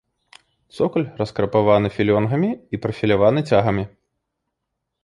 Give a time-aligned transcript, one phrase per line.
[0.77, 3.83] Цокаль раскрапаваны філёнгамі і прафіляваны цягамі.